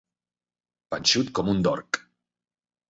Panxut 0.95 1.31
com 1.41 1.55
un 1.55 1.63
dorc. 1.69 2.03